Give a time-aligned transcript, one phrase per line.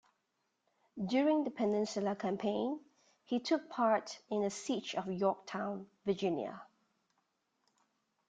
[1.09, 2.79] During the Peninsula Campaign,
[3.23, 6.63] he took part in the siege of Yorktown, Virginia.